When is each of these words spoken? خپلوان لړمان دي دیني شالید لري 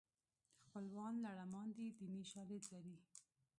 خپلوان 0.63 1.13
لړمان 1.25 1.67
دي 1.77 1.87
دیني 1.99 2.23
شالید 2.31 2.63
لري 2.73 2.97